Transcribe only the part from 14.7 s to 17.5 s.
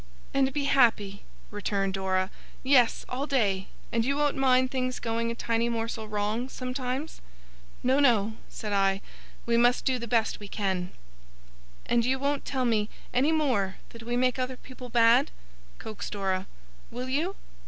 bad,' coaxed Dora; 'will you?